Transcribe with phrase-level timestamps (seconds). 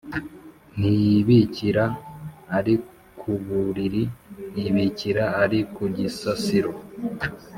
[0.77, 1.85] Ntiyibikira
[2.57, 2.73] ari
[3.19, 4.03] ku Buriri,
[4.57, 6.71] yibikira ari ku gisasiro